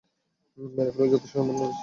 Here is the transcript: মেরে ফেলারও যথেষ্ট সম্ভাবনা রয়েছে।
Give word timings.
মেরে 0.57 0.91
ফেলারও 0.93 1.11
যথেষ্ট 1.13 1.33
সম্ভাবনা 1.33 1.61
রয়েছে। 1.61 1.79